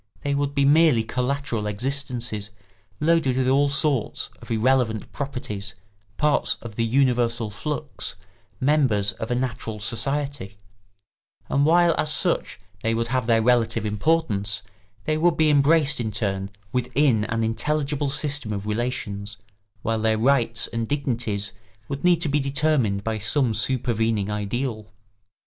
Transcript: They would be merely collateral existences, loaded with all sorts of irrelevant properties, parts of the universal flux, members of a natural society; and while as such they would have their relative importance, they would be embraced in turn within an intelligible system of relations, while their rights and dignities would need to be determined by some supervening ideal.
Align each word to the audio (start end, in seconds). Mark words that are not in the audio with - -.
They 0.23 0.33
would 0.33 0.55
be 0.55 0.65
merely 0.65 1.03
collateral 1.03 1.67
existences, 1.67 2.49
loaded 2.99 3.37
with 3.37 3.47
all 3.47 3.69
sorts 3.69 4.31
of 4.41 4.49
irrelevant 4.49 5.11
properties, 5.13 5.75
parts 6.17 6.57
of 6.63 6.75
the 6.75 6.83
universal 6.83 7.51
flux, 7.51 8.15
members 8.59 9.11
of 9.11 9.29
a 9.29 9.35
natural 9.35 9.79
society; 9.79 10.57
and 11.49 11.67
while 11.67 11.93
as 11.99 12.11
such 12.11 12.59
they 12.81 12.95
would 12.95 13.09
have 13.09 13.27
their 13.27 13.43
relative 13.43 13.85
importance, 13.85 14.63
they 15.05 15.19
would 15.19 15.37
be 15.37 15.51
embraced 15.51 15.99
in 15.99 16.09
turn 16.09 16.49
within 16.71 17.25
an 17.25 17.43
intelligible 17.43 18.09
system 18.09 18.51
of 18.51 18.65
relations, 18.65 19.37
while 19.83 19.99
their 19.99 20.17
rights 20.17 20.65
and 20.65 20.87
dignities 20.87 21.53
would 21.87 22.03
need 22.03 22.21
to 22.21 22.27
be 22.27 22.39
determined 22.39 23.03
by 23.03 23.19
some 23.19 23.53
supervening 23.53 24.31
ideal. 24.31 24.87